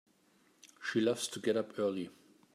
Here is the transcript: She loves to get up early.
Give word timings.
She 0.81 0.99
loves 0.99 1.27
to 1.27 1.39
get 1.39 1.55
up 1.55 1.77
early. 1.77 2.09